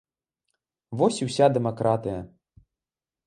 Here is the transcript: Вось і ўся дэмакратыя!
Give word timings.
Вось 1.01 1.19
і 1.23 1.27
ўся 1.29 1.45
дэмакратыя! 1.57 2.19